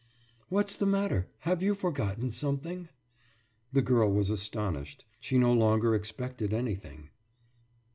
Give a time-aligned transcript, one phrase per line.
[0.49, 1.27] »What's the matter?
[1.41, 2.89] Have you forgotten something?«
[3.71, 5.05] The girl was astonished.
[5.19, 7.11] She no longer expected anything.